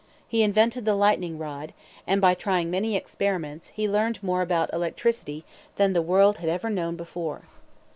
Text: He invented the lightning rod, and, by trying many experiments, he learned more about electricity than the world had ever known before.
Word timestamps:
He 0.27 0.41
invented 0.41 0.83
the 0.83 0.95
lightning 0.95 1.37
rod, 1.37 1.75
and, 2.07 2.19
by 2.19 2.33
trying 2.33 2.71
many 2.71 2.95
experiments, 2.95 3.67
he 3.75 3.87
learned 3.87 4.17
more 4.23 4.41
about 4.41 4.73
electricity 4.73 5.45
than 5.75 5.93
the 5.93 6.01
world 6.01 6.39
had 6.39 6.49
ever 6.49 6.71
known 6.71 6.95
before. 6.95 7.43